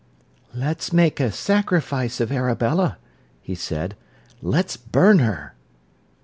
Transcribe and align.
"Let's 0.55 0.91
make 0.91 1.19
a 1.19 1.31
sacrifice 1.31 2.19
of 2.19 2.31
Arabella," 2.31 2.97
he 3.39 3.53
said. 3.53 3.95
"Let's 4.41 4.75
burn 4.75 5.19
her." 5.19 5.53